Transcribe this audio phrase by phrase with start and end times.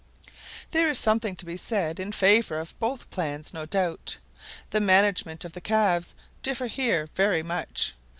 [0.71, 4.17] There is something to be said in favour of both plans, no doubt.
[4.71, 7.93] The management of the calves differs here very much.